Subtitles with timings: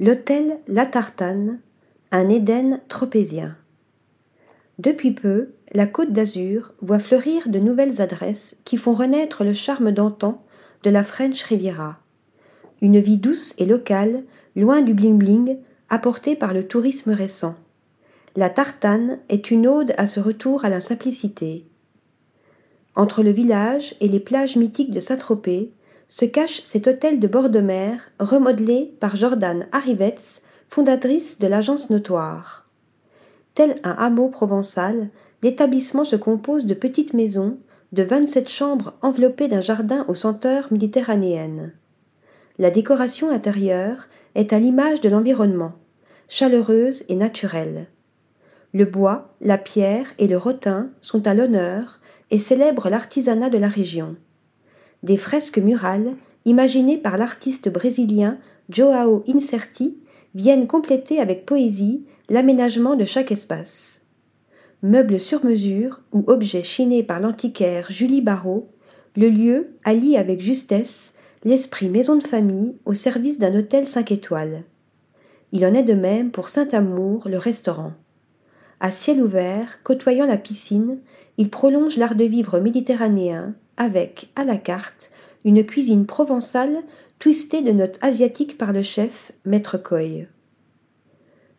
[0.00, 1.58] L'hôtel La Tartane,
[2.12, 3.56] un Éden tropézien.
[4.78, 9.90] Depuis peu, la Côte d'Azur voit fleurir de nouvelles adresses qui font renaître le charme
[9.90, 10.44] d'antan
[10.84, 11.98] de la French Riviera.
[12.80, 14.18] Une vie douce et locale,
[14.54, 15.56] loin du bling-bling,
[15.88, 17.56] apporté par le tourisme récent.
[18.36, 21.66] La Tartane est une ode à ce retour à la simplicité.
[22.94, 25.72] Entre le village et les plages mythiques de Saint-Tropez
[26.08, 31.90] se cache cet hôtel de bord de mer remodelé par Jordan Arrivetz, fondatrice de l'agence
[31.90, 32.66] Notoire.
[33.54, 35.10] Tel un hameau provençal,
[35.42, 37.58] l'établissement se compose de petites maisons,
[37.92, 41.72] de 27 chambres enveloppées d'un jardin aux senteurs méditerranéennes.
[42.58, 45.72] La décoration intérieure est à l'image de l'environnement,
[46.28, 47.86] chaleureuse et naturelle.
[48.72, 53.68] Le bois, la pierre et le rotin sont à l'honneur et célèbrent l'artisanat de la
[53.68, 54.16] région.
[55.02, 58.38] Des fresques murales, imaginées par l'artiste brésilien
[58.68, 59.96] Joao Incerti,
[60.34, 64.02] viennent compléter avec poésie l'aménagement de chaque espace.
[64.82, 68.68] Meubles sur mesure ou objets chinés par l'antiquaire Julie Barrault,
[69.16, 74.64] le lieu allie avec justesse l'esprit maison de famille au service d'un hôtel cinq étoiles.
[75.52, 77.92] Il en est de même pour Saint-Amour, le restaurant.
[78.80, 80.98] À ciel ouvert, côtoyant la piscine,
[81.36, 85.10] il prolonge l'art de vivre méditerranéen avec, à la carte,
[85.44, 86.82] une cuisine provençale
[87.18, 90.26] twistée de notes asiatiques par le chef Maître Coy.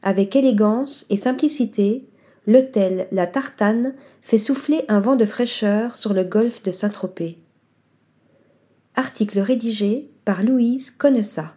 [0.03, 2.07] Avec élégance et simplicité,
[2.45, 7.39] l'hôtel La Tartane fait souffler un vent de fraîcheur sur le golfe de Saint-Tropez.
[8.95, 11.55] Article rédigé par Louise Connessa.